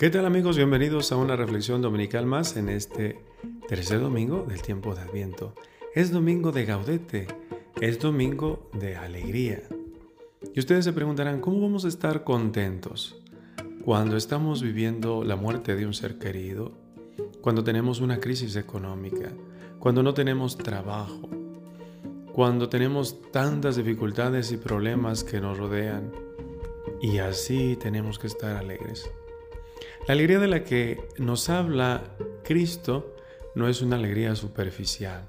[0.00, 0.56] ¿Qué tal amigos?
[0.56, 3.22] Bienvenidos a una reflexión dominical más en este
[3.68, 5.54] tercer domingo del tiempo de Adviento.
[5.94, 7.26] Es domingo de gaudete,
[7.82, 9.60] es domingo de alegría.
[10.54, 13.20] Y ustedes se preguntarán, ¿cómo vamos a estar contentos
[13.84, 16.72] cuando estamos viviendo la muerte de un ser querido?
[17.42, 19.30] Cuando tenemos una crisis económica,
[19.78, 21.28] cuando no tenemos trabajo,
[22.32, 26.10] cuando tenemos tantas dificultades y problemas que nos rodean.
[27.02, 29.10] Y así tenemos que estar alegres.
[30.10, 32.02] La alegría de la que nos habla
[32.42, 33.14] Cristo
[33.54, 35.28] no es una alegría superficial,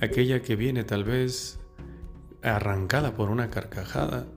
[0.00, 1.58] aquella que viene tal vez
[2.40, 4.28] arrancada por una carcajada,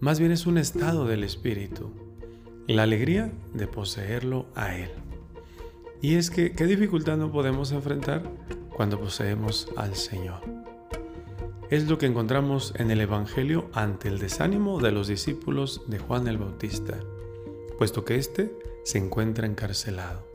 [0.00, 1.92] más bien es un estado del espíritu,
[2.66, 4.90] la alegría de poseerlo a Él.
[6.02, 8.24] Y es que, ¿qué dificultad no podemos enfrentar
[8.74, 10.40] cuando poseemos al Señor?
[11.70, 16.26] Es lo que encontramos en el Evangelio ante el desánimo de los discípulos de Juan
[16.26, 16.98] el Bautista
[17.78, 20.26] puesto que éste se encuentra encarcelado.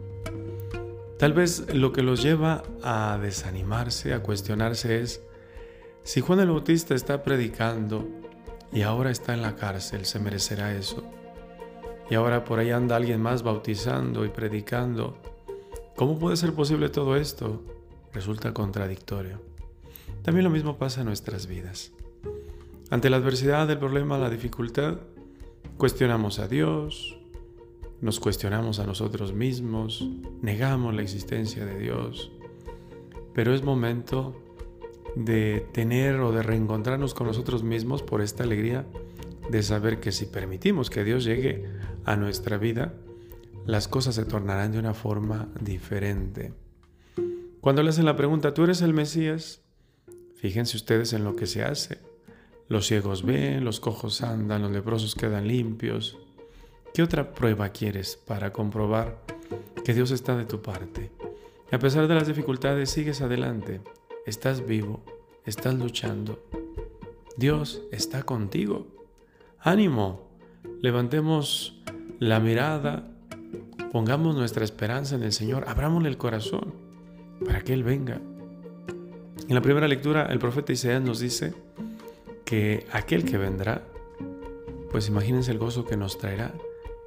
[1.17, 5.21] Tal vez lo que los lleva a desanimarse, a cuestionarse es,
[6.03, 8.07] si Juan el Bautista está predicando
[8.71, 11.03] y ahora está en la cárcel, ¿se merecerá eso?
[12.09, 15.17] Y ahora por ahí anda alguien más bautizando y predicando.
[15.95, 17.61] ¿Cómo puede ser posible todo esto?
[18.13, 19.41] Resulta contradictorio.
[20.23, 21.91] También lo mismo pasa en nuestras vidas.
[22.89, 24.99] Ante la adversidad, el problema, la dificultad,
[25.77, 27.18] cuestionamos a Dios,
[28.01, 30.07] nos cuestionamos a nosotros mismos,
[30.41, 32.31] negamos la existencia de Dios,
[33.33, 34.35] pero es momento
[35.15, 38.85] de tener o de reencontrarnos con nosotros mismos por esta alegría
[39.49, 41.65] de saber que si permitimos que Dios llegue
[42.05, 42.93] a nuestra vida,
[43.65, 46.53] las cosas se tornarán de una forma diferente.
[47.61, 49.61] Cuando le hacen la pregunta, ¿tú eres el Mesías?
[50.35, 51.99] Fíjense ustedes en lo que se hace.
[52.69, 56.17] Los ciegos ven, los cojos andan, los leprosos quedan limpios,
[56.93, 59.21] ¿Qué otra prueba quieres para comprobar
[59.85, 61.11] que Dios está de tu parte?
[61.71, 63.81] A pesar de las dificultades, sigues adelante.
[64.25, 65.03] Estás vivo,
[65.45, 66.43] estás luchando.
[67.37, 68.87] Dios está contigo.
[69.59, 70.29] Ánimo,
[70.81, 71.79] levantemos
[72.19, 73.07] la mirada,
[73.91, 76.73] pongamos nuestra esperanza en el Señor, abrámosle el corazón
[77.45, 78.19] para que Él venga.
[79.47, 81.53] En la primera lectura, el profeta Isaías nos dice
[82.45, 83.83] que aquel que vendrá,
[84.91, 86.51] pues imagínense el gozo que nos traerá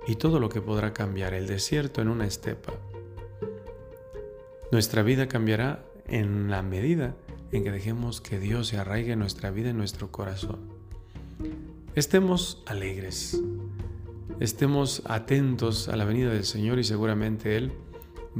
[0.06, 2.72] y todo lo que podrá cambiar el desierto en una estepa.
[4.70, 7.14] Nuestra vida cambiará en la medida
[7.52, 10.60] en que dejemos que Dios se arraigue en nuestra vida, en nuestro corazón.
[11.94, 13.40] Estemos alegres,
[14.40, 17.72] estemos atentos a la venida del Señor y seguramente Él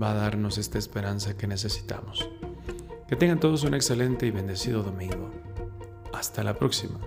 [0.01, 2.29] va a darnos esta esperanza que necesitamos.
[3.09, 5.31] Que tengan todos un excelente y bendecido domingo.
[6.15, 6.99] Hasta la próxima.